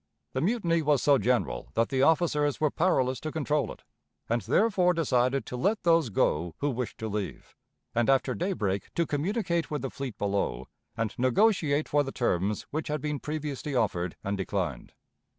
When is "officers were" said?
2.01-2.71